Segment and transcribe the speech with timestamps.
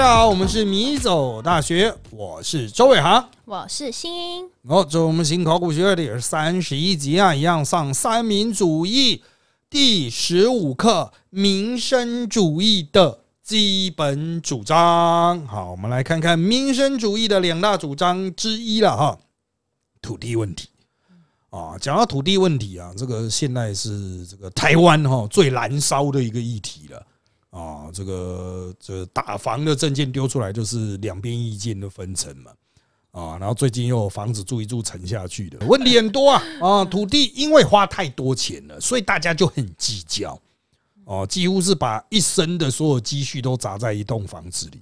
[0.00, 3.28] 家好，我们是米走大学，我是周伟航。
[3.44, 9.22] 我是新，哦，这是我们新考古学院的也是三十一集啊，一样上三民主义
[9.68, 15.46] 第十五课民生主义的基本主张。
[15.46, 19.18] 好，我们来看看民生主义的两大主张之一了哈，
[20.00, 20.70] 土地问题。
[21.50, 27.06] 啊，讲到土地问题啊，这个现在是这个台湾哈最燃烧的一个议题了。
[27.50, 32.52] 啊，这个这打房的证件丢出来，就是两边意见的分层嘛。
[33.12, 36.42] 啊，然后最近又有房子住一住沉下去的问题很多啊。
[36.60, 40.40] 啊，土地因为花太多钱了，所以大家就很计较。
[41.04, 44.80] 哦，几乎是把一生的所有积蓄都砸在一栋房子里。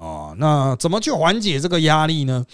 [0.00, 2.46] 啊，那怎么去缓解这个压力呢？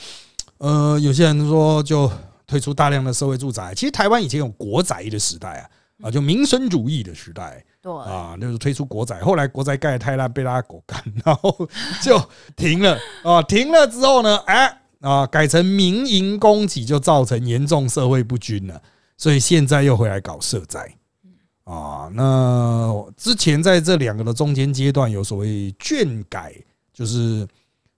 [0.58, 2.10] 呃，有些人说就
[2.44, 3.72] 推出大量的社会住宅。
[3.72, 5.70] 其实台湾以前有国宅的时代啊，
[6.02, 7.64] 啊，就民生主义的时代。
[7.80, 11.68] 对啊，就是推出国宅，后来国宅盖的太烂，被大家狗干，然后
[12.02, 12.20] 就
[12.56, 13.42] 停了啊。
[13.42, 18.82] 停了之后呢，哎啊，改成民营供给，就造成严重社会不均了。
[19.16, 20.92] 所以现在又回来搞社宅
[21.64, 22.10] 啊。
[22.12, 26.52] 那之前在这两个的中间阶段，有所谓眷改，
[26.92, 27.46] 就是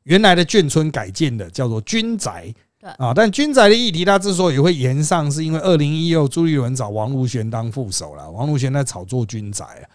[0.04, 2.54] 原来的眷村改建的，叫做军宅。
[2.96, 8.30] 啊，但军宅的议题，它之所以会延上，是因为二零一六朱立伦找王如玄当副手了。
[8.30, 9.86] 王如玄在炒作军宅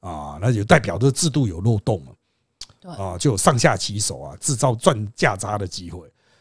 [0.00, 2.02] 啊，啊，那就代表这制度有漏洞
[2.84, 6.00] 了，啊，就有上下其手啊，制造赚价差的机会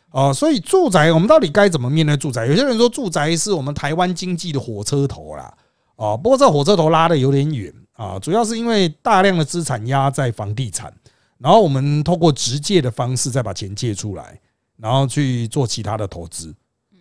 [0.10, 0.34] 啊。
[0.34, 2.48] 所以住宅，我们到底该怎么面对住宅？
[2.48, 5.54] 有些人说住宅是我们台湾经济的火车头啦，
[5.95, 10.94] 啊，不过这火车头拉的有点远啊，主要是因为大量的资产压在房地产，
[11.38, 14.38] 然后我们透过直借的方式再把钱借出来。
[14.78, 16.54] 然后去做其他的投资，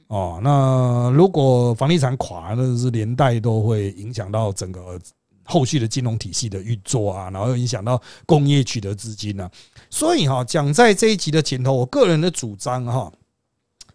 [0.06, 5.00] 哦，那如果房地产垮，那是连带都会影响到整个
[5.44, 9.50] 后续的金融体系的运作啊，然后又影响到工业取得资金呢。
[9.90, 13.12] 所以哈，讲在这一集的前头，我个人的主张哈，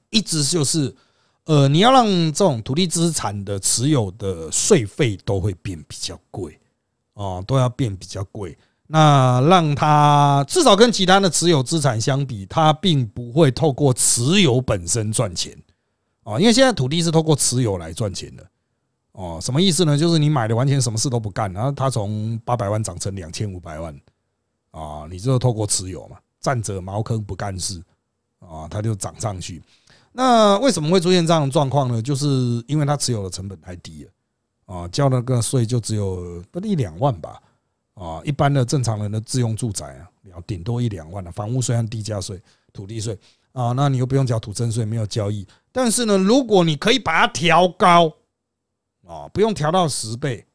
[0.09, 0.93] 一直就是，
[1.45, 6.59] 呃，你要让这种土地资产的持有的税费都会变比较贵，
[7.13, 8.57] 哦，都要变比较贵。
[8.89, 15.53] 那让他至少跟其他的持有资产相比，他并不会透过持有本身赚钱
[16.23, 18.47] 啊，因为现在土地是透过持有来赚钱的
[19.11, 19.39] 哦。
[19.41, 19.97] 什么意思呢？
[19.97, 23.93] 就是你买的完全什么事都不干，然后他从八百万涨成两千五百万
[24.71, 27.83] 啊，你就透过持有嘛，占着茅坑不干事
[28.39, 29.61] 啊，他就涨上去。
[30.13, 32.01] 那为什么会出现这样的状况呢？
[32.01, 34.11] 就是因为他持有的成本太低了
[34.65, 37.41] 啊，交那个税就只有不一两万吧。
[37.97, 42.39] 啊，一般的正常人的自用住宅啊，要顶多一两万的房屋税和地价税、
[42.71, 43.17] 土地税
[43.53, 45.47] 啊，那你又不用缴土增税，没有交易。
[45.71, 48.13] 但是呢，如果你可以把它调高
[49.07, 50.45] 啊，不用调到十倍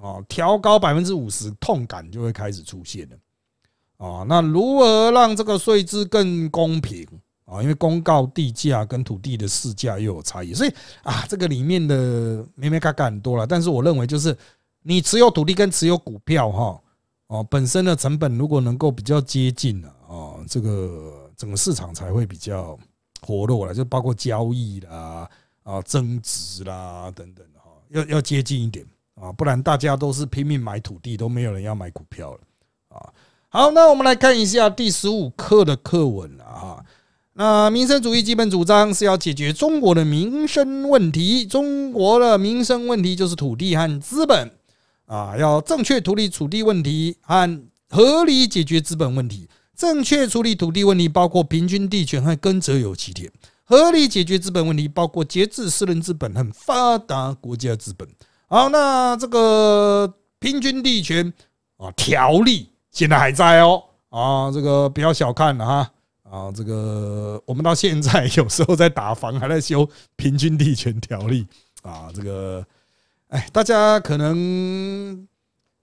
[0.00, 4.26] 啊，调高百分之五十，痛感就会开始出现了啊。
[4.28, 7.06] 那如何让这个税制更公平
[7.44, 7.62] 啊？
[7.62, 13.46] 因为公告地价跟土地的市价又有差异，所以啊，这个里面的咩咩嘎嘎很多了。
[13.46, 14.36] 但是我认为就是。
[14.82, 16.80] 你持有土地跟持有股票哈
[17.28, 22.78] 哦，本身的成本如果能够比较接近了哦，这个整个市场才会比较
[23.22, 25.28] 活络了，就包括交易啦
[25.62, 28.84] 啊增值啦等等哈，要要接近一点
[29.14, 32.40] 啊，不然大家都是拼命买土地，都没有人要买股票了
[32.88, 33.08] 啊。
[33.48, 36.84] 好，那我们来看一下第十五课的课文了哈。
[37.34, 44.50] 那民生主义基本主张是要解决中国的民生问题，中国的民生问题就是土地和资本。
[45.12, 49.46] 啊，要正确处理土地问题和合理解决资本问题。
[49.76, 53.28] 正确处理土地问题包括平均地权和耕者有其田；
[53.64, 58.08] 合理解决资本问题包括节制私人资本和发达国家资本。
[58.48, 61.30] 好，那这个平均地权
[61.76, 65.90] 啊条例现在还在哦啊，这个不要小看了哈
[66.22, 69.86] 啊，这个我们到现在 有时候在打房还在修
[70.16, 71.46] 平均地权条例
[71.82, 72.64] 啊，这个。
[73.32, 75.26] 哎，大家可能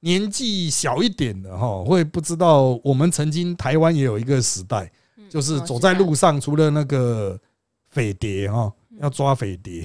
[0.01, 4.91] 年纪小一点的哈，会不知道我们曾经台湾也有一个时代，
[5.27, 7.39] 就是走在路上，除了那个
[7.89, 9.83] 匪谍哈要抓匪谍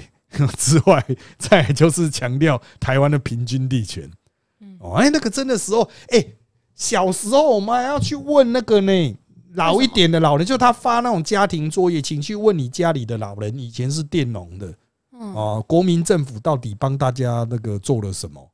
[0.58, 1.02] 之外，
[1.38, 4.10] 再就是强调台湾的平均地权。
[4.78, 6.22] 哦，哎，那个真的时候，哎，
[6.74, 9.16] 小时候我们还要去问那个呢，
[9.54, 14.74] 老一点的老人，就他发那种家庭作业，请去问你家里的老人，以前是佃农的。
[15.18, 18.50] 啊，国民政府到底帮大家那个做了什么？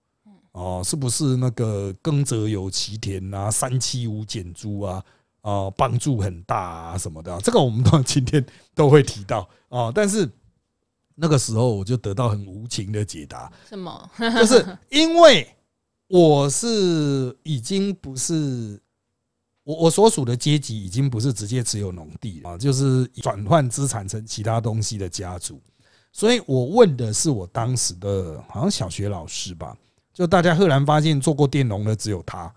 [0.52, 5.02] 哦，是不是那个耕者有其田啊，三七五减租啊，
[5.42, 7.40] 啊，帮助很大啊什么的？
[7.40, 9.92] 这个我们到今天都会提到啊。
[9.94, 10.28] 但是
[11.14, 14.10] 那个时候我就得到很无情的解答，什么？
[14.18, 15.48] 就是因为
[16.08, 18.82] 我是已经不是
[19.62, 25.60] 我我所属的阶级已经不是直接持有农地啊，就是转换资产成其他东西的家族。
[26.12, 29.76] 所以我问的是我当时的好像小学老师吧，
[30.12, 32.52] 就大家赫然发现做过电农的只有他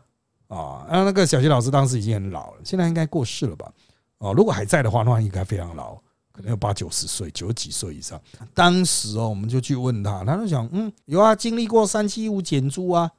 [0.47, 3.71] 啊，然后那个小学老师当时已经很老了，现在应该过世了吧？
[4.19, 5.95] 哦，如果还在的话，那应该非常老，
[6.31, 8.19] 可能有八九十岁、九十几岁以上。
[8.53, 13.11] 当时哦，我们就去问他，他就讲，嗯，有啊，经历过三七五减租啊，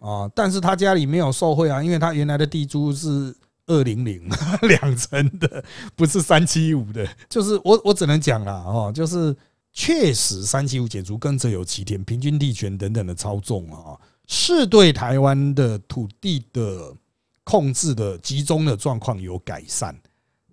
[0.00, 3.34] 啊，但是他家里没有受贿啊，因为他原来的地租是
[3.66, 4.28] 二零零
[4.62, 5.64] 两成的，
[5.96, 7.06] 不是三七五的。
[7.28, 9.34] 就是我我只能讲了哦，就是
[9.74, 16.94] 确实三七五减除跟着有其田、平均地权等等的操纵啊，是对台湾的土地的
[17.42, 19.94] 控制的集中的状况有改善。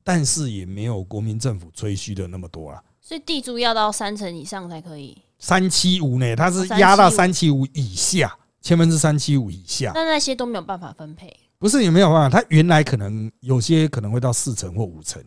[0.03, 2.83] 但是也没有国民政府吹嘘的那么多啦。
[2.99, 5.15] 所以地租要到三成以上才可以。
[5.37, 6.35] 三七五呢？
[6.35, 9.91] 它是压到三七五以下，千分之三七五以下。
[9.93, 11.31] 那那些都没有办法分配。
[11.59, 15.23] 不是也没有办法，它原来可能有些可能会到四成或五成，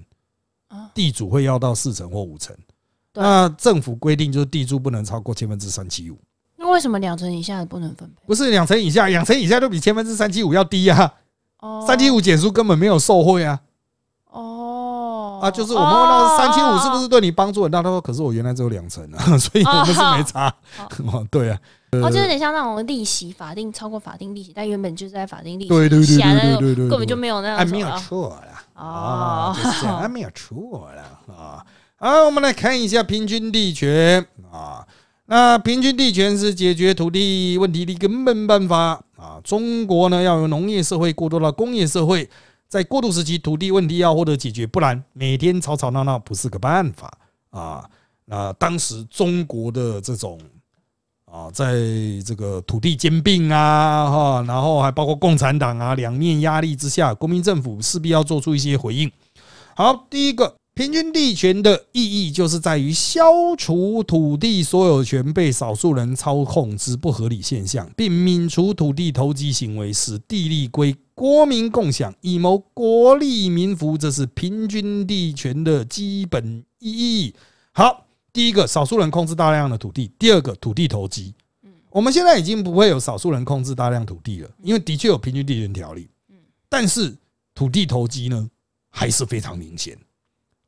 [0.93, 2.57] 地主会要到四成或五成。
[3.15, 6.19] 那政府规定就是地租不能超过千分之三七五。
[6.57, 8.27] 那为什么两成以下不能分配？
[8.27, 11.13] 不是两成以下，两成以下都比千分之三七五要低啊。
[11.61, 13.61] 哦，三七五减租根本没有受贿啊。
[14.31, 17.83] 哦啊，就是我们问到三千五是不是对你帮助很大？
[17.83, 20.53] 他说：“可是我原来只有两成啊， 所以我们是没差。”
[21.13, 21.59] 哦，对啊，
[22.03, 31.65] 哦，就有点像那种利息法定超过法定利息，但原本就是在法定利息对对对对对对，根本就没有那样，没有错了哦，就是这样，没有错了啊。
[31.97, 34.85] 好，我们来看一下平均地权啊。
[35.27, 39.41] 那平均地权是解决土地问题的根本办法啊。
[39.45, 42.29] 中国呢，要由农业社会过渡到工业社会。
[42.69, 47.17] 在过渡时期，土地问题要获得解决，不然每天吵吵闹闹不是个办法
[47.51, 47.89] 啊。
[48.25, 50.41] 那当时中国的这种
[51.27, 51.75] 啊，在
[52.27, 59.11] 这个土地兼并啊，哈，然后还包括共产党啊，两面压力之下，国民政府势必要做出一些回应。
[59.77, 60.57] 好，第一个。
[60.75, 73.97] 平均地权的意义就是在于消除土地所有权被少数人操控之不合理现象，并免除土地投机行为，使地利归国民共享，以谋国利民福。
[73.97, 77.33] 这是平均地权的基本意义。
[77.71, 81.33] 好，第一个，少数人控制大量的土地；第二个，土地投机。
[81.91, 86.09] 我们现在已经不会有少数人控制大量土地了，因为的确有平均地权条例。
[86.69, 87.17] 但是
[87.55, 88.51] 土地投机呢，
[88.91, 89.97] 还是非常明显。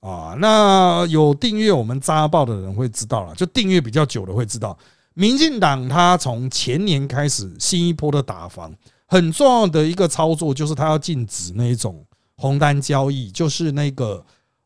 [0.06, 4.78] 啊，那有订阅我们扎报的人会知道了，就订阅比较久的会知道，
[5.14, 8.72] 民进党他从前年开始新一波的打房，
[9.06, 12.06] 很重要的一个操作就是他要禁止那一种
[12.36, 14.24] 红单交易，就是那个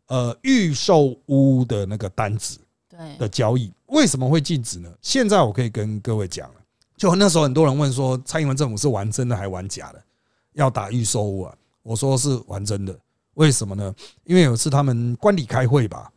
[0.08, 2.58] 呃预售屋的那个单子
[2.90, 3.72] 对的交易。
[3.86, 4.90] 为什么会禁止呢？
[5.00, 6.56] 现在我可以跟各位讲了，
[6.98, 10.02] 就那时候很多人问说，蔡英文政府是玩真的还玩假的？
[10.52, 11.54] 要打预售屋啊？
[11.82, 12.94] 我说是玩真的。
[13.40, 13.94] 为什么呢？
[14.24, 16.12] 因为有次他们官邸开会吧，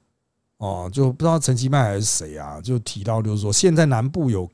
[0.58, 4.50] 哦，就不知道陈其迈还是谁啊，就提到就是说，现在南部有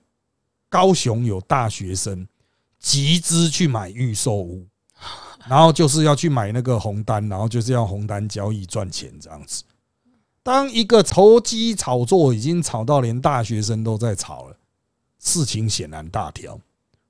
[0.69, 2.27] 高雄有大学生
[2.77, 4.67] 集资去买预售屋，
[5.49, 9.63] 然后就是要去买那个红单，然后就是要红单交易赚钱这样子。
[10.43, 14.55] 当一个投机炒作已经炒到连大学生都在炒了，
[15.17, 16.59] 事情显然大条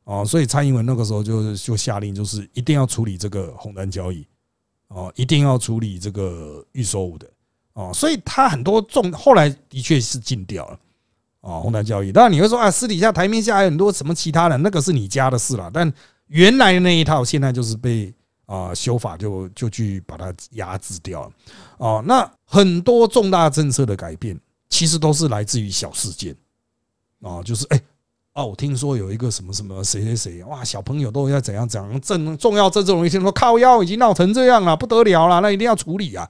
[0.05, 4.25] 哦，所以蔡英文那个时候就就下令，就是一定要处理这个红单交易。
[4.89, 7.27] 哦，一定要处理这个预售物的
[7.73, 10.79] 哦，所以他很多重后来的确是禁掉了
[11.41, 12.11] 哦，红单交易。
[12.11, 15.71] 当然你会说啊，私底下台面下还有很多什么其他的，那个是你家的事了。
[15.73, 15.91] 但
[16.27, 18.13] 原来的那一套现在就是被
[18.45, 21.31] 啊修法就就去把它压制掉了
[21.77, 22.03] 哦。
[22.05, 26.35] 那很多重大政策的改变其实都是来自于小事件
[27.21, 27.81] 啊，就是哎。
[28.39, 36.29] 哦，我听说有一个什么什么谁谁谁哇，小朋友都要怎样怎样，政重要政治容易听说靠腰已经闹成这样了，不得了了，那一定要处理啊！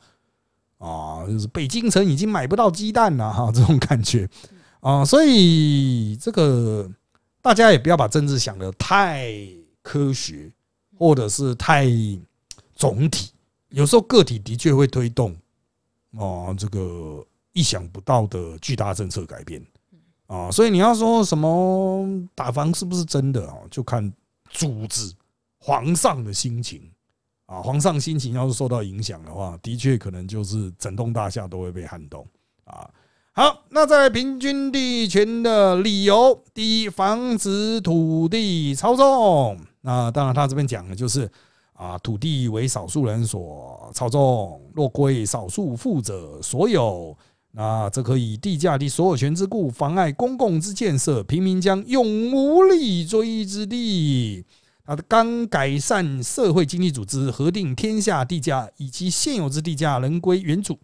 [0.80, 4.28] 啊，就是北京城已经买不到鸡蛋了哈，这种感觉
[4.80, 6.90] 啊，所以这个
[7.44, 9.32] 大家也不要把政治想的太
[9.84, 10.52] 科学，
[10.98, 11.86] 或者是太
[12.74, 13.30] 总体，
[13.70, 15.36] 有时候个体的确会推动
[16.18, 17.24] 啊，这个
[17.54, 19.64] 意想不到的巨大政策改变。
[20.30, 23.58] 啊，所以你要说什么打房是不是真的啊？
[23.72, 24.14] 就看
[24.52, 25.12] 主子
[25.58, 26.80] 皇上的心情
[27.48, 27.60] 啊。
[27.64, 32.24] 皇上心情要是受到影响的话，的确可能就是整栋大厦都会被撼动
[32.66, 32.88] 啊。
[33.32, 39.58] 好，那在平均地权的理由，第一，防止土地操纵。
[39.82, 41.28] 那当然，他这边讲的就是
[41.74, 47.18] 啊，土地为少数人所操纵，若归少数富者所有。
[47.52, 54.46] 那这可以地价的所有权之故，妨碍公共之建设，平民将永无立锥之地。
[54.84, 60.80] 啊，刚改善社会经济组织，核定天下地价以及现有之地价仍归原主。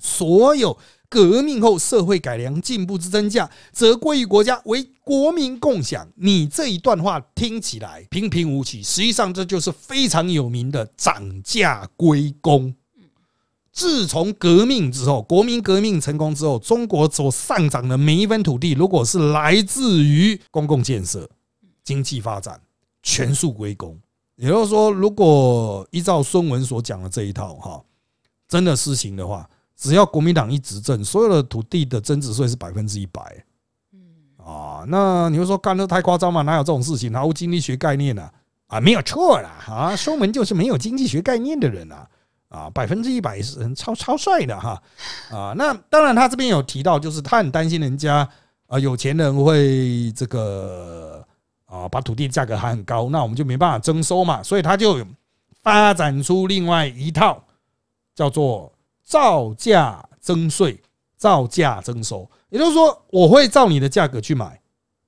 [0.00, 6.08] 所有革命后社会改良进步之增价，则归于国家，为国民共享。
[6.14, 12.72] 你这一段话听起来平平无奇，实际上这就是非常有名的涨价归公。
[13.78, 21.30] 自从革命之后，国民革命成功之后，中国所上涨的每一分土地，如果是来自于公共建设、
[21.84, 22.60] 经济发展。
[23.00, 23.96] 全数归公，
[24.34, 27.80] 也就是说，如果依照孙文所讲的这一套哈，
[28.48, 33.22] 真的施行的话，只要国民党一执政，所有的土地的增值税是百分之一百。
[34.36, 36.42] 啊，那你会说干的太夸张嘛？
[36.42, 37.14] 哪有这种事情？
[37.14, 38.28] 毫无经济学概念呢？
[38.66, 42.06] 啊，没有错啦，啊， 孙文就是没有经济学概念的人啊，
[42.48, 44.82] 啊，百分之一百是超超帅的哈，
[45.30, 48.28] 啊，那当然他这边有提到，就是他很担心人家
[48.66, 51.24] 啊有钱人会这个。
[51.70, 55.06] 啊，把土地价格喊很高，那我们就没办法征收嘛，所以他就
[55.62, 57.44] 发展出另外一套
[58.14, 58.72] 叫做
[59.04, 60.82] 造价征税、
[61.18, 62.26] 造价征收。
[62.48, 64.58] 也就是说，我会照你的价格去买，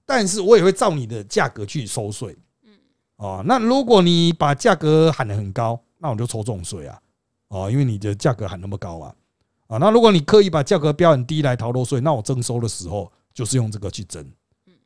[0.04, 2.36] 但是我也会照你的价格去收税。
[2.64, 2.72] 嗯，
[3.16, 7.00] 哦，那如果你把价格喊得很高，那我就抽重税啊，
[7.50, 9.14] 哦，因为你的价格喊那么高啊，
[9.68, 14.24] 啊，那如果你刻意把价格标很低来逃漏税，那我征收的时候就是用这个去征。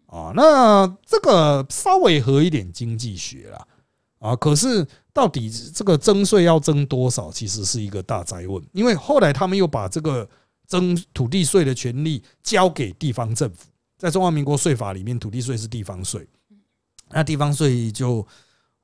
[0.06, 3.66] 啊，那这个稍微合一点经济学啦，
[4.20, 8.62] 啊，可是到底这个征税要征多少，其实是一个大灾问。
[8.72, 10.28] 因为后来他们又把这个
[10.68, 13.66] 征土地税的权利交给地方政府，
[13.98, 16.26] 在中华民国税法里面，土地税是地方税，
[17.10, 18.24] 那地方税就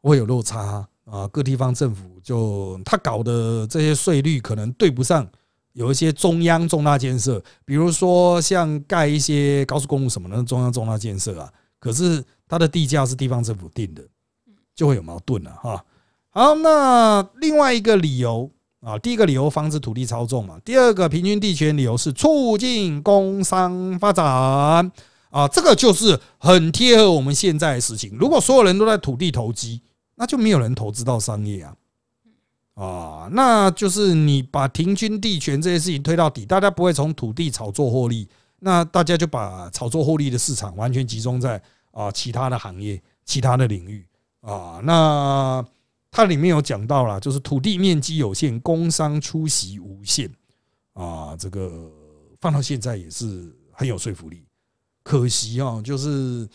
[0.02, 5.28] 会有落差啊，啊各地方政府就他搞的这些税率可能对不上。
[5.72, 11.48] 有一些中央重大建设，比如说像盖一些高速公路什么的，中央重大建设啊，
[11.78, 14.02] 可是它的地价是地方政府定的，
[14.74, 15.84] 就会有矛盾了哈。
[16.30, 18.50] 好，那另外一个理由
[18.80, 24.26] 啊，第一个理由防止土地操纵嘛，第二个平均地权理由是促进工商发展
[25.30, 28.16] 啊，这个就是很贴合我们现在的事情。
[28.18, 29.80] 如果所有人都在土地投机，
[30.20, 31.74] 那就没有人投资到商业啊。
[32.74, 41.60] 啊，那就是你把平均地权这些事情推到底，大家不会从土地炒作获利，那大家就把炒作获利的市场完全集中在
[41.90, 44.06] 啊其他的行业、其他的领域
[44.42, 44.80] 啊。
[44.84, 45.64] 那
[46.10, 50.30] 它里面有讲到了，就是土地面积有限，工商出席无限
[50.92, 51.90] 啊，这个
[52.40, 54.44] 放到现在也是很有说服力。
[55.02, 56.46] 可惜啊，就是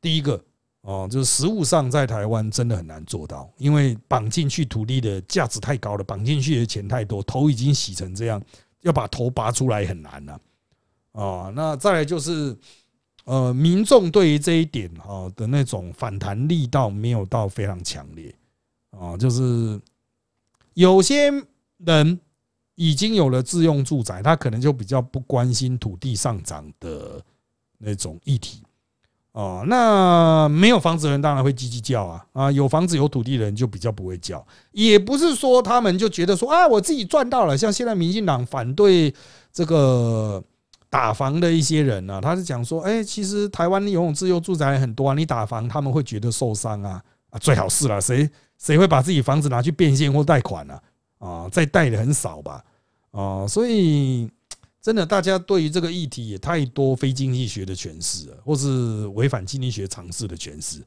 [0.00, 0.42] 第一个。
[0.84, 8.40] 哦，就是实物上在台湾真的很难做到，因为绑进去土地的价值太高了，绑进去的钱太多，头已经洗成这样，
[8.82, 10.40] 要把头拔出来很难了。
[11.12, 12.54] 啊，那再来就是，
[13.24, 18.34] 呃，民众对于这一点哈的那种反弹力道没有到非常强烈。
[18.90, 19.80] 啊，就是
[20.74, 21.32] 有些
[21.78, 22.20] 人
[22.74, 27.24] 已经有了自用住宅，他可能就比较不关心土地上涨的
[27.78, 28.62] 那种议题。
[29.34, 32.52] 哦，那没有房子的人当然会叽叽叫啊啊！
[32.52, 37.58] 有房子有土地的人就比较不会叫，也不是说他们就觉得说啊，我自己赚到了。
[37.58, 39.12] 像现在民进党反对
[39.52, 40.40] 这个
[40.88, 50.78] 打房的一些人呢，他是讲说，哎，其实台湾拥有自由住宅很多啊，你打房他们会觉得受伤啊啊，最好是了，谁谁会把自己房子拿去变现或贷款呢？
[51.18, 52.62] 啊，再贷的很少吧
[53.10, 54.30] 啊，所以。
[54.84, 60.84] 真的，大家对于这个议题也太多非经济学的诠释了，或是违反经济学常识的诠释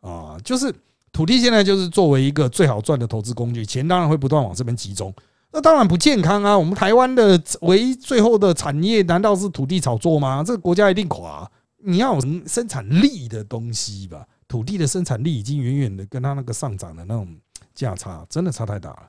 [0.00, 0.38] 啊。
[0.44, 0.72] 就是
[1.12, 5.12] 土地现在就是作为一个最好赚的投资工具，钱当然会不断往这边集中，
[5.50, 6.56] 那当然不健康啊。
[6.56, 10.44] 我们台湾的唯一最后的产业难道是土地炒作吗？
[10.46, 11.50] 这个国家一定垮。
[11.84, 17.26] 你要生产力的东西吧，土地的生产力已经远远的跟它那个上涨的那种
[17.74, 19.02] 价差，真的差太大了。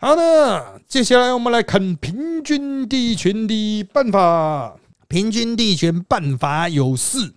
[0.00, 4.76] 好的，接下来我们来看平均地权的办法。
[5.08, 7.34] 平均地权办法有四：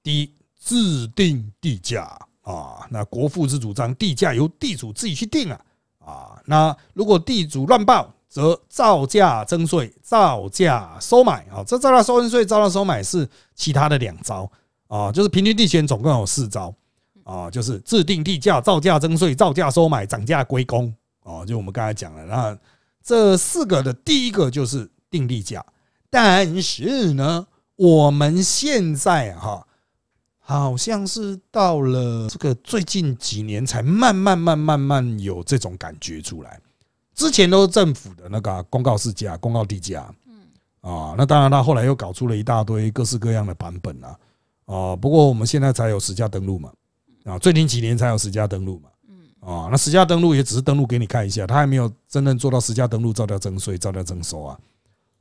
[0.00, 0.32] 第一，
[0.62, 2.02] 制定地价
[2.42, 5.60] 啊，那国父之主张，地价由地主自己去定啊
[5.98, 6.40] 啊。
[6.44, 11.64] 那如果地主乱报，则造价征税、造价收买啊。
[11.66, 14.48] 这造价收税、造价收买是其他的两招
[14.86, 16.72] 啊，就是平均地权总共有四招
[17.24, 20.94] 啊，就是制定地价、造价征税、造价收买、涨价归公。
[21.22, 22.58] 哦，就我们刚才讲了，那
[23.02, 25.64] 这四个的第一个就是定力价，
[26.08, 27.46] 但是呢，
[27.76, 29.66] 我们现在哈
[30.38, 36.60] 好像是到了这个最近几年才慢慢慢慢慢有这种感觉出来，
[37.14, 44.18] 之前都是政府的那个公告市价、公告地价，嗯啊，那当然他后来又搞出了一大堆各式各样的版本啊，
[44.66, 46.72] 啊，不过我们现在才有实价登录嘛，
[47.24, 48.88] 啊，最近几年才有实价登录嘛。
[49.40, 54.58] 啊，那实价登录也只是登录给你看一下，他还没有真正做到实价登录照价征税、照价征收啊。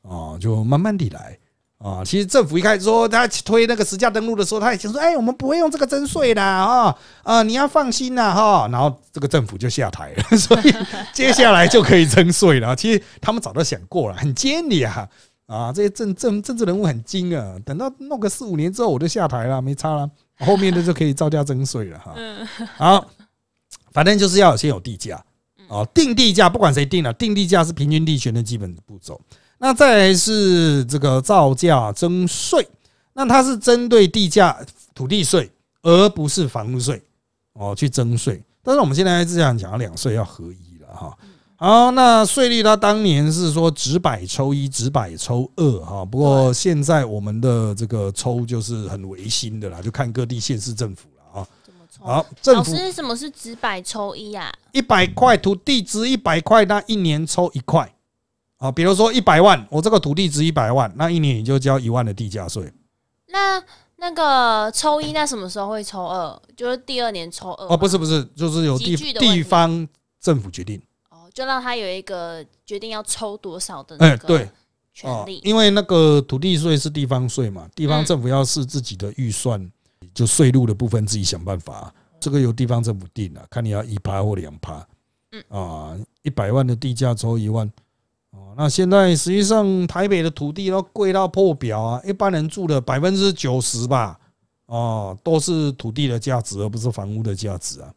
[0.02, 1.38] 啊，就慢慢地来
[1.78, 2.04] 啊。
[2.04, 8.68] 其实政府一开始说他推那个实价登录的时候，他也想说，哎，我们不会用这个征税的啊啊，你要放心呐哈。
[8.72, 10.74] 然后这个政府就下台了， 所以
[11.14, 12.76] 接下来就可以征税了。
[12.76, 15.08] 其实他们早都想过了，很尖利啊
[15.48, 17.56] 啊，这些政政政治人物很精啊。
[17.66, 20.10] 等到弄个四五年之后，我就下台了，没差了，
[20.40, 22.16] 后面的就可以照价征税了哈。
[22.76, 23.06] 好。
[23.92, 25.24] 反正就是要先有地价
[25.68, 29.20] 哦，定地价不管谁定了，定地价是平均地权的基本步骤。
[29.60, 32.68] 那再来是这个造价征税，
[33.14, 34.58] 那它是针对地价
[34.96, 35.52] 土地税，
[35.84, 37.04] 而不是房屋税
[37.54, 38.42] 哦去征税。
[38.64, 41.18] 但是我们现在是这样讲，两税要合一了哈。
[41.58, 46.06] 好，那税率它当年是说直百抽一，直百抽二哈。
[46.06, 51.10] 不过现在我们的这个抽就是很违心的啦，就看各地县市政府。
[51.98, 54.54] 好，老师，什么是直百抽一啊？
[54.72, 57.94] 一百块土地值一百块，那一年抽一块。
[58.58, 62.72] 啊，比如说一百万，我这个土地值一百万，那一年你就交一万的地价税。
[63.28, 63.64] 那
[63.98, 66.42] 那个抽一，那什么时候会抽二？
[66.56, 67.68] 就是第二年抽二？
[67.68, 69.88] 哦，不是不是，就是有地地方
[70.20, 70.82] 政府决定。
[71.10, 74.48] 哦，就让他有一个决定要抽多少的那个
[74.94, 75.40] 权利。
[75.44, 79.70] 因为那个土地税是地方税嘛，地方政府要是自己的预算。
[80.14, 84.86] 就税入的部分自己想办法，这个由地方政府定了，看你要一趴或两趴。
[85.32, 85.44] 嗯。
[85.50, 87.72] 啊，一百万的地价抽一万，
[88.32, 94.20] 哦，那现在实际上台北的土地都贵到破表啊，一般人住的百分之九十吧，
[94.66, 97.94] 哦，都是土地的价值，而不是房屋的价值啊，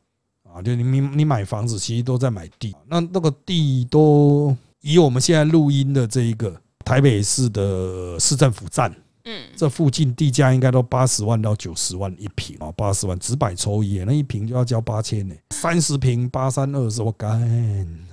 [0.52, 6.54] 啊，就你你你买房子其实都在买地，那那个地都以我们现在录音的这一个
[6.84, 8.94] 台北市的市政府站。
[9.24, 15.34] 嗯，这附近地价应该都八十万到九十万一平啊，八十万直百抽一，那一平就要交八千呢。
[15.50, 17.40] 三十平八三二十，我干，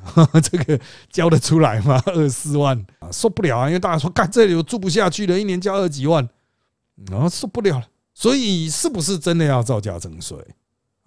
[0.43, 0.79] 这个
[1.11, 2.01] 交得出来吗？
[2.07, 3.67] 二四万啊，受不了啊！
[3.67, 6.23] 因为大家说，干这里我住不下去了，一年交二几万，
[7.11, 7.87] 啊，受不了了。
[8.13, 10.37] 所以是不是真的要造价征税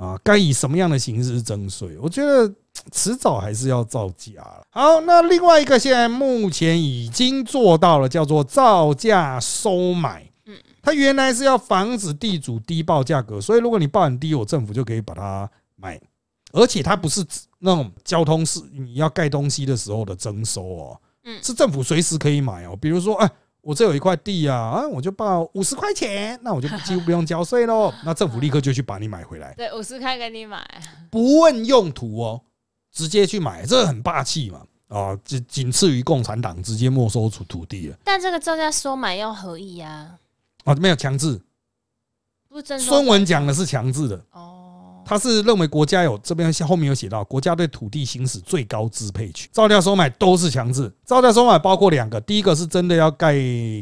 [0.03, 0.19] 啊？
[0.23, 1.97] 该以什么样的形式征税？
[2.01, 2.53] 我觉得。
[2.91, 4.63] 迟早还是要造假了。
[4.71, 10.27] 好，那另外一个现在目前已经做到了，叫做造价收买。
[10.47, 16.01] 嗯，它原来是要防止地主低报价格，所以如果你报很低，我政府就可以把它买。
[16.53, 17.25] 而且它不是
[17.59, 22.77] 那种交通是你要盖东西的时候的征收哦，嗯，是政府随时可以买哦。
[22.81, 23.31] 比如说，哎，
[23.63, 27.93] 我这有一块地啊，啊，我就报五十块钱，那我就几乎不用交税喽。
[28.05, 29.55] 那政府立刻就去把你买回来。
[29.59, 30.63] 对，五十块给你买，
[31.11, 32.43] 不问用途哦。
[32.93, 34.61] 直接去买，这很霸气嘛？
[34.89, 37.97] 啊，仅仅次于共产党直接没收出土地了。
[38.05, 40.19] 但这个造价收买要合意呀？
[40.65, 41.41] 啊，没有强制。
[42.51, 44.62] 不是孙文讲的是强制的哦，
[45.13, 50.91] 他是认为国家有这边后面有写到，国家对土地行使最高支配权，造价收买都是强制。
[51.05, 53.37] 造价收买包括两个，第一个是真的要盖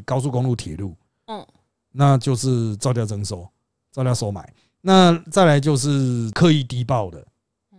[0.04, 0.92] 高速公路、铁路，
[1.26, 1.46] 嗯，
[1.92, 3.48] 那就是造价征收、
[3.92, 4.52] 造价收买。
[4.80, 7.24] 那再来就是刻意低报的。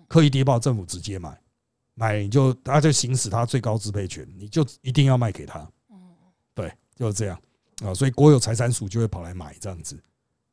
[0.07, 1.37] 刻意低报，政府直接买，
[1.93, 5.65] 买你就他就行使他最高支配权，你就一定要卖给他。
[6.53, 7.41] 对，就是这样
[7.83, 9.97] 啊，所以国有财产署就会跑来买这样子，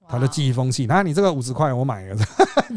[0.08, 2.16] 他的寄一封信，那你这个五十块我买了，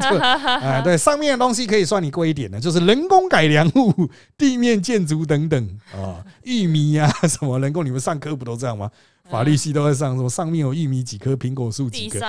[0.60, 5.78] 哎，对，上面的东西可以算你贵一点的，就是人工改良物、地面建筑等等。
[5.94, 8.90] 啊，玉米啊什么人工，你们上课不都这样吗？
[9.30, 12.20] 法律系都在上，说上面有玉米几棵，苹果树几棵，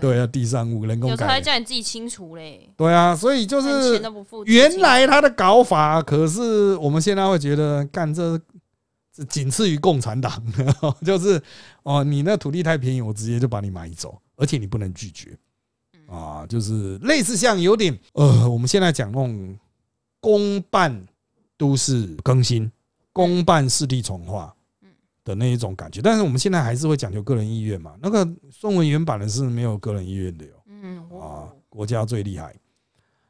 [0.00, 0.18] 对。
[0.18, 2.68] 啊，地上物人工改，有时候还叫你自己清除嘞。
[2.76, 4.02] 对啊，所以就是
[4.46, 8.36] 原来他的搞法，可是我们现在会觉得干这
[9.14, 10.42] 这仅次于共产党，
[11.04, 11.40] 就是
[11.82, 15.36] 哦，你那土地太便宜，我直接就把你买走，而且你不能拒绝
[16.06, 19.58] 啊，就是类似像有点呃，我们现在讲那种
[20.20, 21.06] 公办
[21.58, 22.72] 都市更新，
[23.12, 24.54] 公办市地重化。
[25.24, 27.94] 的那一种感觉，但是我们现在还是会讲究个人意愿嘛。
[28.00, 30.52] 那个宋文原版的是没有个人意愿的哟。
[30.66, 32.56] 嗯，啊，国家最厉害。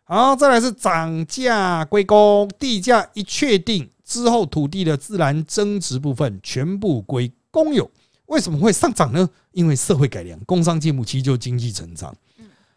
[0.04, 7.90] 好，再来是涨价归公，地价一确定之后，土地的自然增值部分全部归公有。
[8.28, 9.28] 为什么会上涨呢？
[9.52, 12.14] 因为社会改良，工商进步，其实就经济成长。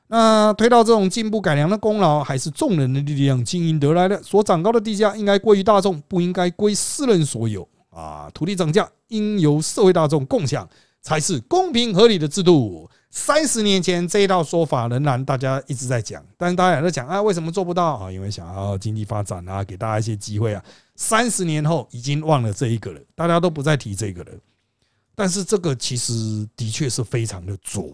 [0.07, 4.21] 那推到这种进步改良的功劳，还是众人的力量经营得来的。
[4.21, 7.65] 所涨高的地价应该归于大众，不应该归私人所有。
[7.89, 10.67] 啊，土地涨价应由社会大众共享，
[11.01, 12.89] 才是公平合理的制度。
[13.09, 18.11] 三十年前这一套说法仍然大家一直在讲，但是大家也在讲啊，为什么做不到啊？
[18.11, 20.63] 因为想要经济发展啊，给大家一些机会啊。
[20.95, 24.31] 三十年后已经忘了这一个了，大家都不再提这个了。
[25.15, 27.93] 但是这个其实的确是非常的左，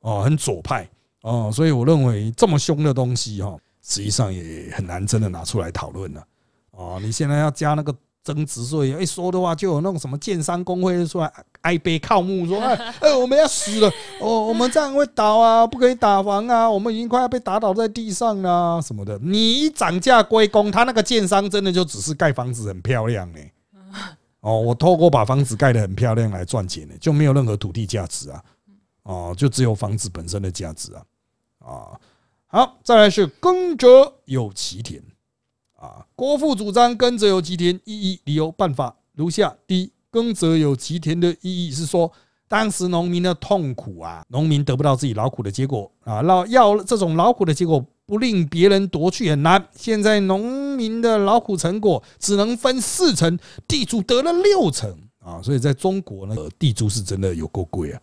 [0.00, 0.88] 哦，很左派
[1.22, 6.24] 哦，所以我认为这么凶的东西哈，实际上也很难真的拿出来讨论了。
[6.72, 19.18] 哦，你现在要加那个增值税，一说的话就有那种什么建商工会出来哀悲靠木说，哎 哎，我们要死了，哦，我们这样会倒啊，不可以打房啊，我们已经快要被打倒在地上了什么的。
[19.22, 23.38] 你一涨价归公，他那个建商真的就只是盖房子很漂亮呢。
[24.42, 28.44] 哦，我透过把房子盖得很漂亮来赚钱呢，就没有任何土地价值啊。
[29.04, 31.02] 哦，就只有房子本身的价值啊。
[31.58, 32.00] 啊，
[32.48, 35.02] 好，再来是耕者有其田
[35.76, 36.04] 啊。
[36.14, 42.10] 国父主张耕者有其田，意义、理由、办法如下：第一，耕者有其田的意义是说，
[42.48, 49.66] 当时农民的痛苦啊，农民得不到自己劳苦的结果啊，劳要这种劳苦的结果不令别人夺去很难。
[49.74, 58.00] 现在农民的劳苦成果只能分四成，地主得了六成啊，所以在中国呢，地主是真的有够贵啊，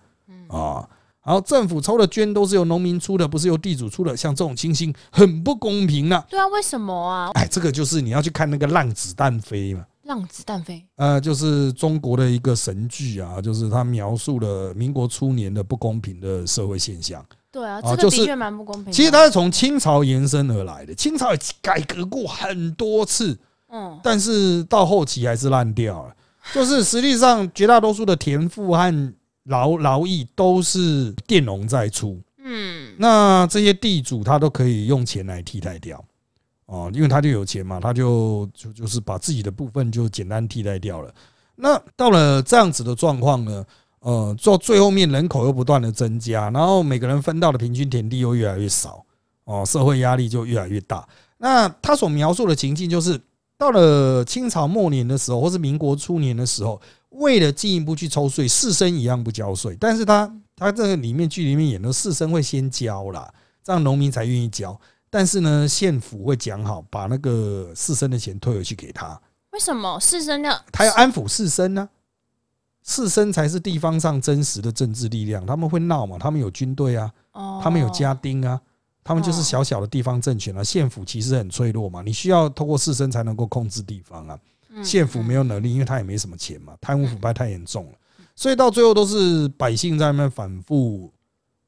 [0.47, 0.89] 啊。
[1.23, 6.25] 然后政府抽的捐都是由农民出的，不是由地主出的，像这种情形很不公平啊。
[6.27, 7.29] 对啊，为什么啊？
[7.35, 17.23] 哎，这个就是你要去看那个《浪子弹飞》嘛，《浪子弹飞》呃，就是中国的一个神剧啊，就是他描述了民国初年的不公平的社会现象。
[17.51, 18.93] 对啊，这个的确蛮不公平。
[18.93, 23.37] 其实它是从清朝延伸而来的，清朝也改革过很多次，
[23.69, 26.13] 嗯，但是到后期还是烂掉了。
[26.53, 36.03] 就是实际上绝大多数的田赋和劳劳役都是佃农在出，嗯，那这些地主他都可以用钱来替代掉，
[36.65, 41.13] 哦，因为他就有钱嘛，他就就就是把自己的部分就简单替代掉了。
[41.55, 43.65] 那到了这样子的状况呢，
[43.99, 49.05] 呃，做最后面人口又不断的增加，然后每个人分到的平均田地又越来越少，
[49.43, 51.07] 哦，社会压力就越来越大。
[51.37, 53.19] 那他所描述的情境就是，
[53.57, 56.81] 到了清朝末年的时候，或是民国初年的时候。
[57.13, 63.33] 为了进一步去抽税，士绅一样不交税，但是他他这个里面剧里面演的士绅会先交啦，
[63.63, 64.79] 这样农民才愿意交。
[65.09, 69.19] 但是呢，县府会讲好，把那个士绅的钱退回去给他。
[69.53, 71.89] 为什么士绅要他要安抚士绅呢？
[72.83, 76.17] 士绅才是地方上真实的政治力量，他们会闹嘛？
[76.17, 77.11] 他们有军队啊，
[77.61, 78.59] 他们有家丁啊，
[79.03, 80.63] 他们就是小小的地方政权啊。
[80.63, 84.39] 县府其实很脆弱嘛，你需要透过士绅才能够控制地方啊。
[84.83, 87.91] 县府没有能力，因为他也没什么钱嘛，贪污腐败太严重了，
[88.35, 91.11] 所以到最后都是百姓在那边反复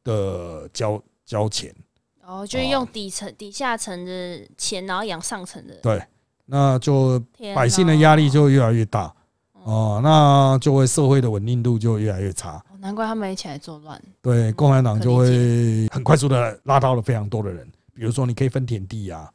[0.04, 1.76] 的交交钱，
[2.24, 6.02] 哦，就是用底层底下层的钱，然后养上层的，对，
[6.46, 7.20] 那就
[7.56, 9.14] 百姓的压力就越来越大，
[9.64, 19.32] 哦，那就会社会的稳定度就越来越差，难怪他们一起来作乱，对，共产党就会很快速的拉到了非常多的人，比如说你可以分田地啊，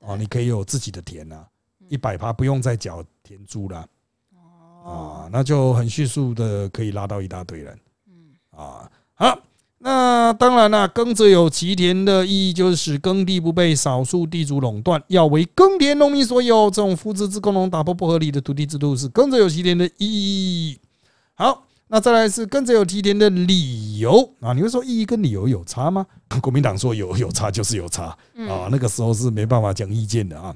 [0.00, 1.46] 哦，你可以有自己的田啊。
[1.88, 3.86] 一百趴不用再缴田租了，
[4.84, 9.38] 啊，那就很迅速的可以拉到一大堆人，嗯，啊，好，
[9.90, 20.78] 那当然了，耕者有其田的意义就是使耕地不被少数地主垄断，要为耕田农民所有，这种父子制共同打破不合理的土地制度是耕者有其田的意义。
[21.34, 26.04] 好，那再来是耕者有其田的理由啊，你会说意义跟理由有差吗？
[26.42, 28.14] 国民党说有有差就是有差
[28.46, 30.54] 啊，那个时候是没办法讲意见的啊。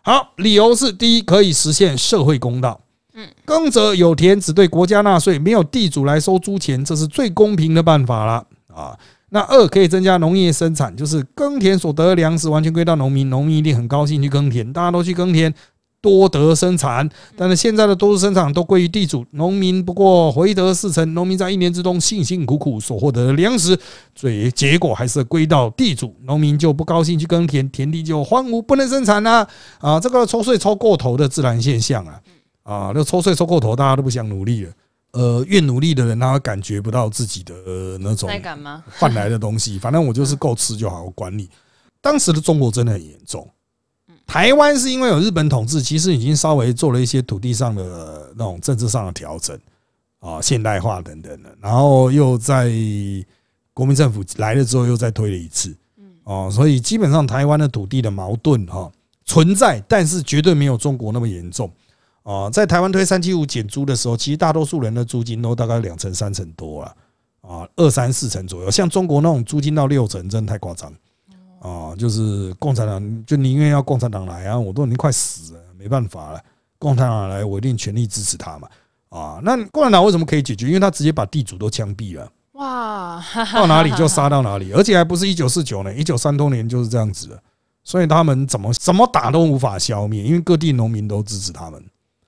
[0.00, 2.80] 好，理由是第一，可以实现社会公道。
[3.12, 8.98] 嗯，耕者有田，只对国家纳税，没有地主来收租钱，这是最公平的办法了啊。
[9.30, 15.54] 那二，可以增加农业生产，就是耕田所得的粮食完全归到农民，农民一定很高兴去耕田，大家都去耕田。
[16.02, 21.14] 多得生产，但是现在的多数生产都归于地主，农民不过回得四成。
[21.14, 23.78] 农民在一年之中辛辛苦苦所获得的粮食，
[24.12, 29.48] 最结果还是归到地主，农民就不高兴去耕田，田地就荒芜不能生产了。
[29.78, 32.20] 啊，这个抽税抽过头的自然现象啊，
[32.64, 34.72] 啊，那抽税抽过头，大家都不想努力了。
[35.12, 37.54] 呃，越努力的人，他感觉不到自己的
[38.00, 38.28] 那种
[38.98, 39.78] 换来的东西。
[39.78, 41.48] 反正我就是够吃就好，我管你。
[42.00, 43.48] 当时的中国真的很严重。
[44.26, 49.58] 台湾是因为有日本统治，其实已经稍微做了一些土地上的那种政治上的调整
[50.20, 52.72] 啊，现代化等等的，然后又在
[53.74, 55.76] 国民政府来了之后又再推了一次，
[56.24, 58.90] 哦，所以基本上台湾的土地的矛盾哈
[59.26, 61.70] 存在，但是绝对没有中国那么严重
[62.22, 62.50] 啊。
[62.50, 66.96] 在台湾推三七五减租的时候，其实大多数人的租金都大概两成三成多了
[67.40, 70.92] 啊，二三四成左右，像中国那种租金到六成，真的太夸张。
[71.60, 76.40] 啊，就是共产党就宁愿要共产党来啊，我都已经快死了，没办法了。
[76.76, 78.68] 共产党来，我一定全力支持他嘛。
[79.10, 80.66] 啊，那共产党为什么可以解决？
[80.66, 82.28] 因为他直接把地主都枪毙了。
[82.54, 87.40] 哇，到哪里就杀到哪里，而且还不是一九四九年，一九三多年就是这样子的。
[87.84, 91.80] 所以他们怎么怎么打都无法消灭，因为各地农民都支持他们。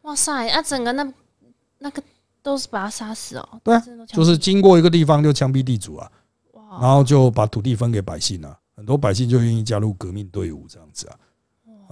[0.05, 1.13] 哇塞，那整个那
[1.79, 2.03] 那个
[2.43, 3.61] 都是把他杀死哦。
[3.63, 6.11] 对啊，就是经过一个地方就枪毙地主啊。
[6.81, 11.15] 然后就把土地分给百姓啊，很多百姓就愿意加入革命队伍这样子啊。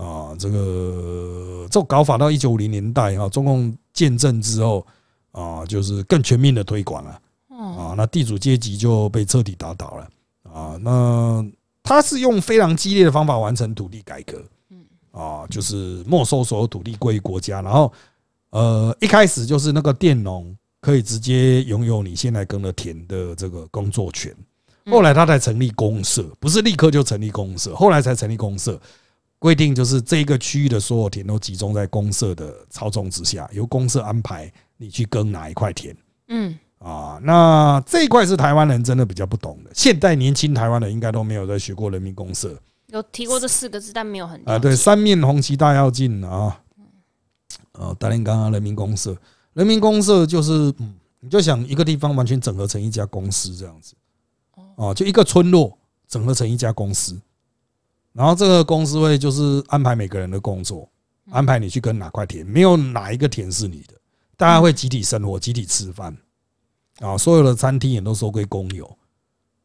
[0.05, 4.85] 啊，这个这种搞法到一九五零年代啊，中共建政之后
[5.31, 10.09] 啊，就是更全面的推广了啊，那地主阶级就被彻底打倒了
[10.53, 10.77] 啊。
[10.81, 11.47] 那
[11.85, 14.43] 他是用非常激烈的方法完成土地改革，
[15.13, 17.93] 啊，就是没收所有土地归国家，然后
[18.51, 24.35] 呃，一开始就是那个佃农可以直接拥有你现在耕的田的这个工作权，
[24.91, 28.81] 后来他才成立公社，不是立刻就成立公社，后来才成立公社。
[29.39, 35.97] 规定就是这一个区域的所有田都集中在公社的操纵之下，由公社安排你去耕哪一块田。
[36.29, 39.71] 嗯，啊，那这一块是台湾人真的比较不懂的。
[39.75, 42.57] 现代年轻台湾人应该都没有在学过人民公社，
[42.93, 44.59] 有提过这四个字，但没有很啊。
[44.59, 46.61] 对，三面红旗大跃进啊，
[47.73, 49.17] 呃，大连刚刚人民公社，
[49.55, 53.95] 人民公社就是，嗯，你就想一个地方完全整合成一家公司这样子，
[54.77, 55.77] 哦，就一个村落
[56.07, 57.19] 整合成一家公司。
[58.13, 60.87] 然后这个公司会就是安排每个人的工作，
[61.31, 63.95] 安排你去跟哪块田，没有哪一个田是你的，
[64.37, 66.15] 大家会集体生活、集体吃饭，
[67.01, 68.85] 啊，所有的餐厅也都收归公有，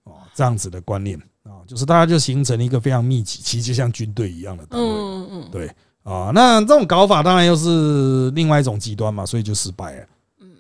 [0.04, 5.68] 哦，这样子的观念啊，就是大家就形成了一个非常密集，其实就像军队一样的单位，嗯嗯，对
[6.04, 10.06] 啊，那这种搞法当然又是另外一种极端嘛，所以就失败了。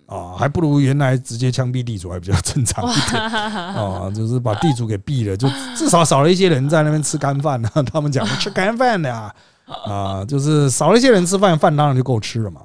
[0.07, 7.69] 啊，还不如原来直接枪毙地主还比较正常一点 啊，就是把地主给毙了，就至少少了一些人在那边吃干饭呢。
[7.91, 9.35] 他们讲 吃干饭的啊，
[9.85, 12.61] 啊，就是少了一些人吃饭，饭当然就够吃了嘛。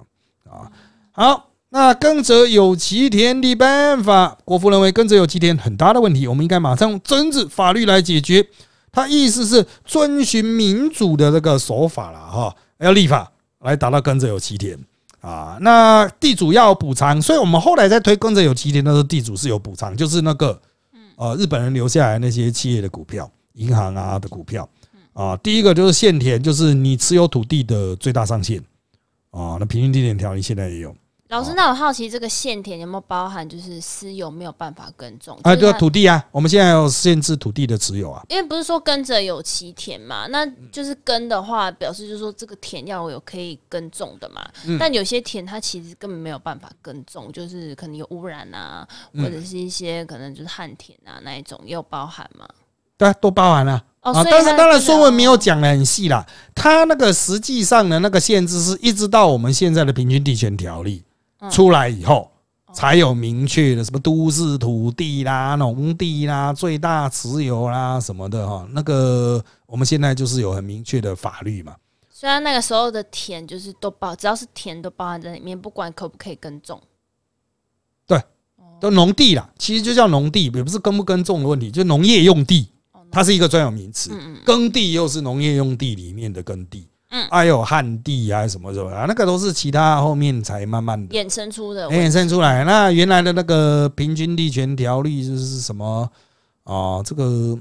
[0.48, 0.70] 啊，
[1.11, 8.46] 好，那耕者有其田的办法，国父认为耕者有其田很大的问题，我们应该马上用政治法律来解决。
[8.92, 14.78] 他意思是遵循民主的这个手法了哈，要立法来达到耕者有其田。
[15.22, 20.61] 啊，那地主要补偿，所以我们后来在推耕者有其田的时候，地主是有补偿，就是那个，
[21.16, 24.68] 呃，日本人留下来那些企业的股票、银行啊的股票，
[25.14, 28.58] 啊，第一个就是限田，就是你持有土地的最大上限，
[29.30, 30.94] 啊，那平均地点条例现在也有。
[31.33, 35.40] 老师，那我好奇这个限田有没有包含，就是私有没有办法耕种？
[35.45, 38.23] 啊，对，土地啊，我们现在有限制土地的持有啊。
[38.29, 44.47] 因为不是说耕者有其田嘛，那就是耕的话，表示就是说这个田要有可以耕种的嘛。
[44.79, 52.47] 但有些田它其实根本没有办法耕种，就是可能有污染啊，或者是一些可能就是旱田啊那一种，也有包含嘛？
[52.99, 53.83] 对，啊都包含了。
[54.01, 56.27] 啊，但是当然，说文没有讲的很细啦。
[56.55, 61.03] 它那个实际上的那个限制，是一直到我们现在的平均地权条例。
[61.50, 62.31] 出来以后，
[62.72, 68.66] 才有明确的什么都市土地啦、农地啦、最大持有啦什么的哈。
[68.70, 71.76] 那个我们现在就是有很明确的法律嘛。
[72.11, 76.81] 虽然那个时候的田就是都包，只要是田都包含在里面，不管可不可以耕种。
[78.07, 78.22] 对，
[78.81, 82.68] 都农地啦，其实就叫农地，也不是耕不耕种的问题，就农业用地，
[83.11, 84.12] 它是一个专有名词。
[84.44, 86.88] 耕地又是农业用地里面的耕地。
[87.14, 92.64] 嗯，还有旱地啊，什么什么啊，那个都是其他后面才慢慢的衍生出的，衍生出来。
[92.64, 96.11] 那原来的那个平均地权条例就是什么
[96.64, 97.03] 啊？
[97.05, 97.55] 这个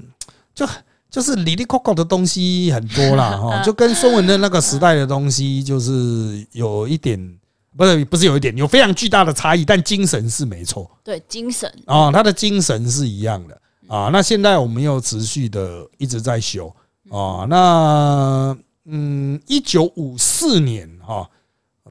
[0.54, 0.66] 就
[1.10, 7.38] 就是里里扣扣的东西很多啦，哈， 就跟孙文的那个时代的东西就是有一点，
[7.76, 10.90] 不是不是有一点，有非常巨大的差异，但精神是没错。
[11.04, 14.08] 对，精神啊，他的精神是一样的啊。
[14.10, 16.74] 那现在我们又持续的一直在修
[17.10, 18.56] 啊，那。
[18.84, 21.30] 嗯，一九五四年哈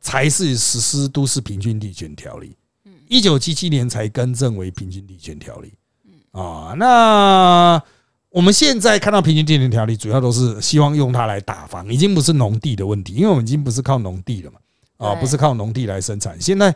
[0.02, 5.74] 才是实施都市平均地权条例，嗯，一九七七年才更正为平均地权条例，
[6.06, 6.42] 嗯。
[6.42, 7.82] 啊，那
[8.30, 14.60] 我们现在看到平均地权条例，主要都是希望用它来打房，已经不是农地的问题，因为我们已经不是靠农地了嘛，
[14.98, 16.76] 啊，不是靠农地来生产，现在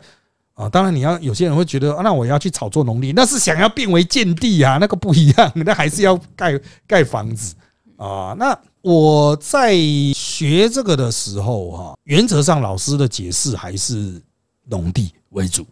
[0.54, 7.54] 啊，当然你要有些人会觉得啊，那我要去炒作农地，那是想要变为建地啊，那个不一样，那还是要盖盖房子。
[7.98, 8.58] 啊，那。
[8.86, 9.74] 我在
[10.14, 14.22] 学这个的时候，哈，原则上老师的解释还是
[14.66, 15.66] 农地为主，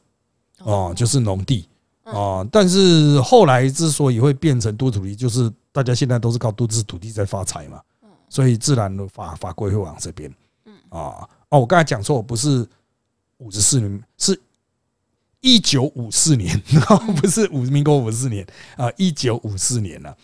[0.64, 1.68] 哦，就是农地
[2.02, 2.44] 啊。
[2.50, 7.80] 但是后来之所以会变成多土地，就是大家现在都是靠都市土地在发财嘛，
[8.28, 10.28] 所以自然的法法规会往这边，
[10.88, 12.66] 啊，哦，我刚才讲错，不是
[13.38, 14.36] 五十四年，是
[15.40, 16.60] 一九五四年，
[17.22, 18.44] 不是五民国五十四年
[18.76, 20.10] 啊，一九五四年了。
[20.10, 20.16] 啊，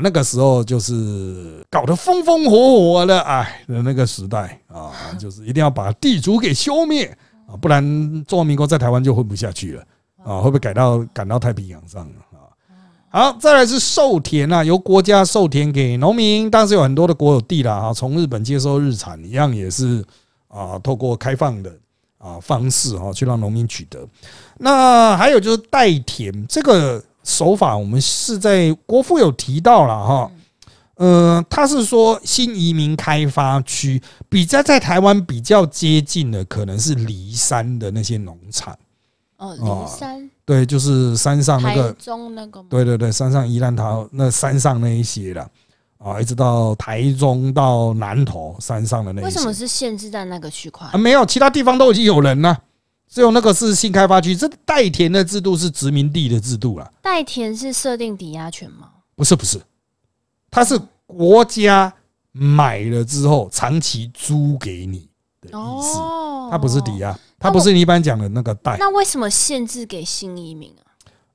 [0.00, 2.50] 那个时候就是搞得风风火
[2.92, 7.04] 火的，哎，的那个时代啊， 就是一定要把地主给消灭
[7.46, 7.82] 啊，不然
[8.24, 9.82] 中华民国在台湾就混不下去了
[10.24, 12.46] 啊，会不会改到赶到太平洋上啊？
[13.10, 20.04] 好，再来是授田啊，由国家授田给农民，当时有很多的国有地了啊，从日本接收日产一样，也是
[20.48, 21.72] 啊，透过开放的
[22.18, 24.06] 啊方式啊，去让农民取得。
[24.58, 27.02] 那还有就是代田这个。
[27.24, 30.30] 手法，我们是在国父有提到了哈。
[30.96, 38.76] 呃，他是说新移民开发区比较在台湾比较接近的，可能是离山的那些农场。
[39.36, 45.48] 哦，离山，对，就是山上那个中那个，对对对，山上宜兰桃那山上那一些了
[45.98, 49.22] 啊，一直到台中到南投山上的那。
[49.22, 50.88] 为什么是限制在那个区块？
[50.88, 52.58] 啊，没有，其他地方都已经有人了，
[53.08, 54.36] 只有那个是新开发区。
[54.36, 56.92] 这代田的制度是殖民地的制度了。
[57.02, 58.90] 代田是设定抵押权吗？
[59.16, 59.60] 不是，不是。
[60.50, 61.92] 它是国家
[62.32, 65.08] 买了之后长期租给你
[65.40, 65.98] 的意思，
[66.50, 68.76] 它不是抵押，它不是你一般讲的那个代。
[68.78, 70.84] 那为什么限制给新移民啊？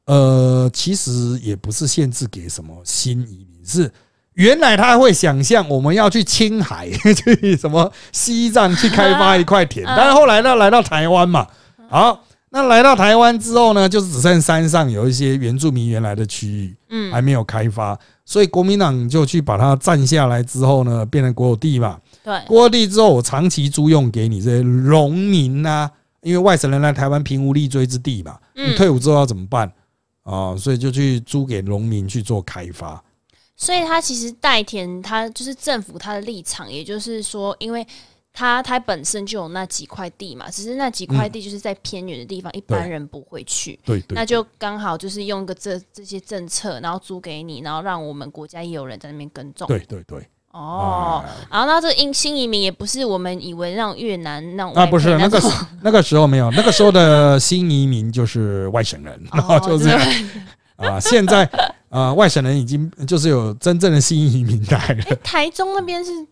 [0.06, 3.92] 呃，其实也不是限制给什么新移民，是
[4.34, 11.48] 原来他会想象我们要去青海 去什么西藏去开发一块田，但是后来呢来到台湾嘛，
[11.94, 17.96] 好，那来到台湾之后呢，就是只剩山上有一些原住民原来的区域，嗯，还没有开发。
[18.26, 22.00] 所以国民党就去把它占下来之后呢，变成国有地嘛。
[22.24, 25.88] 对，国有地之后，我长期租用给你这些农民呐，
[26.24, 28.40] 因为外省人来台湾平无立锥之地嘛。
[28.56, 29.72] 你退伍之后要怎么办
[30.24, 30.58] 啊？
[30.58, 33.00] 所以就去租给农民去做开发。
[33.56, 37.86] 所以他其实代田，他就是政府他的立场，也就是说，因为。
[38.34, 43.80] 它它本身就有那几块地嘛，只是那几块地就是在偏远的地方，一般人不会去。
[43.86, 49.68] 对对，那就刚好就是用个这这些政策，然后租给你，然后让我们国家也有人在那边耕种。
[49.68, 50.28] 对对对。
[50.52, 55.42] 哦，然后那这因新移民也不是我们以为让越南让啊不是那个
[55.82, 59.90] 那个时候没有，那个时候的新移民就是外省人， 然后就是
[60.78, 61.48] 啊现在
[61.90, 65.16] 啊外省人已经就是有真正的新移民来了。
[65.24, 66.28] 台中那边是是。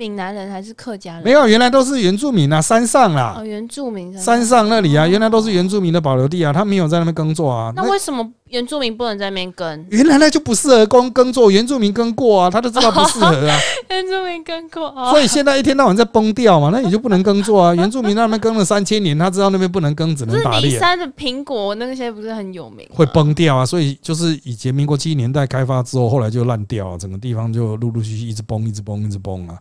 [0.00, 1.22] 闽南人还是客家人？
[1.22, 3.34] 没有，原来都是原住民啊，山上啦。
[3.36, 7.70] 哦，原住民山上那里啊，原来都是原住民的保留地啊，他没有在那边耕作啊。
[7.76, 9.86] 那为什么原住民不能在那边耕？
[9.90, 13.58] 原来那就不适合耕耕作，原住民耕过啊，他都知道不适合啊。
[13.90, 17.74] 原住民耕过，所以现在一天到晚在崩掉嘛，那你就不能耕作啊。
[17.74, 20.78] 原住民那边耕了三千年，他知道那边不能耕，只能打猎。
[20.78, 22.88] 山的苹果那些不是很有名？
[22.90, 29.58] 会崩掉啊，所以就是以前民国七年代开发之后，后来就烂掉啊，整个地方就陆陆续续一直崩，一直崩，一直崩啊。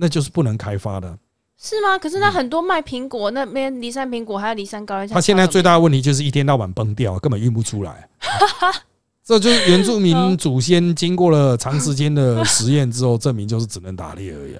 [0.00, 1.18] 那就是不能开发的，
[1.60, 1.98] 是吗？
[1.98, 8.08] 可是那很多卖苹果那边骊山苹果，还有骊山高他现在最大的问题就是一天到晚崩掉，根本运不出来。
[9.26, 14.56] 这就是原住民祖先经过了长时间的实验之后，证明就是只能打猎而已。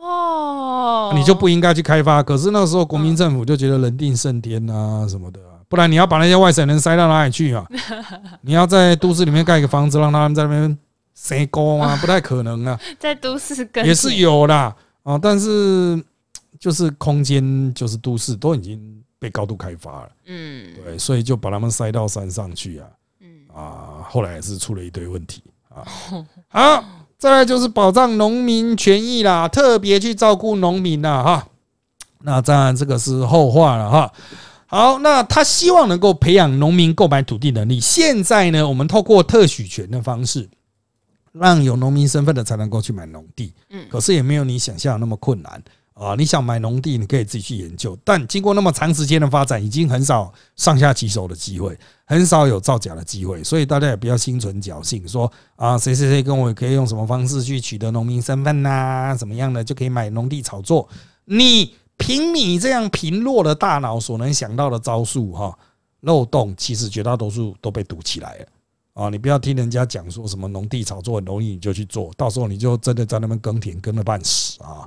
[0.00, 2.22] 哦，你就不应该去开发。
[2.22, 7.66] 可是那时候国民政府就觉得人定胜天啊什么的，不然你要把那些外省人塞到哪里去啊？
[8.40, 10.78] 你要在都市里面盖一个房子，让他们在那边。
[11.20, 11.96] 谁高啊？
[12.00, 16.00] 不太可能啊，在都市也是有啦啊，但是
[16.60, 18.80] 就是空间就是都市都已经
[19.18, 22.86] 被高度开发了，嗯，对，所以就把他们塞到山上去啊，
[23.20, 25.82] 嗯啊，后来也是出了一堆问题啊。
[26.48, 26.84] 好，
[27.18, 31.48] 再来就是保障农民权益啦，特别去照顾农民啦，哈。
[32.22, 34.12] 那当然这个是后话了哈。
[34.66, 37.80] 好，那他希望能够培养农民购买土地能力。
[37.80, 40.48] 现在呢，我们透过特许权的方式。
[41.38, 45.62] 让有农民身份的才能够去买农地，嗯，可是也没有你想象那么困难
[45.94, 46.14] 啊！
[46.16, 59.14] 你想买农地，你可以自己去研究，但经过那么长时间的发展，已经很少上下其手的机会，很少有造假的机会，所以大家也不要心存侥幸，说啊，谁谁谁跟我可以用什么方式去取得农民身份呐？
[59.18, 60.88] 怎么样的就可以买农地炒作？
[61.24, 65.58] 你凭你这样贫弱的大脑所能想到的招数，哈，
[66.02, 68.46] 漏洞其实绝大多数都被堵起来了。
[68.98, 74.82] 啊，你不要听人家讲说什么农地炒作很容易，你就去做到时候你就真的在那边耕田耕了半死啊！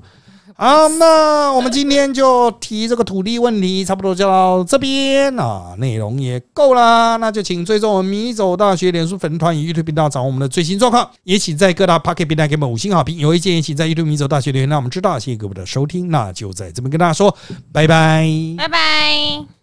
[0.57, 15.17] 好，那我们今天就提这个土地问题，差不多就到这边啊，内容也够了，那就请追踪我们米走大学脸书粉团与 YouTube 频道找我们的最新状况，也请在各大 Pocket 平台给我们五星好评，有意见也请在 YouTube 米走大学留言，让我们知道。
[15.17, 17.35] 谢谢各位的收听，那就在这边跟大家说
[17.71, 19.51] 拜拜，拜拜。